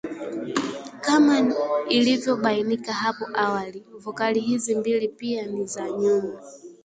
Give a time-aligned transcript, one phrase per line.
[1.01, 1.53] Kama
[1.89, 6.41] ilivyobainika hapo awali, vokali hizi mbili pia ni za nyuma